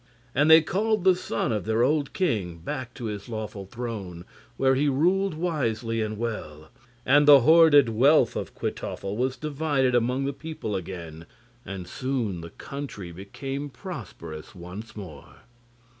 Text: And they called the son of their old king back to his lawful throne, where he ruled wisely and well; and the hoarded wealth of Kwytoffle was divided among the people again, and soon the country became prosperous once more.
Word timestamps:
And 0.33 0.49
they 0.49 0.63
called 0.63 1.03
the 1.03 1.13
son 1.15 1.51
of 1.51 1.65
their 1.65 1.83
old 1.83 2.11
king 2.11 2.57
back 2.57 2.95
to 2.95 3.05
his 3.05 3.29
lawful 3.29 3.67
throne, 3.67 4.25
where 4.57 4.73
he 4.73 4.89
ruled 4.89 5.35
wisely 5.35 6.01
and 6.01 6.17
well; 6.17 6.69
and 7.05 7.27
the 7.27 7.41
hoarded 7.41 7.87
wealth 7.87 8.35
of 8.35 8.55
Kwytoffle 8.55 9.15
was 9.15 9.37
divided 9.37 9.93
among 9.93 10.25
the 10.25 10.33
people 10.33 10.75
again, 10.75 11.27
and 11.63 11.87
soon 11.87 12.41
the 12.41 12.49
country 12.49 13.11
became 13.11 13.69
prosperous 13.69 14.55
once 14.55 14.95
more. 14.95 15.43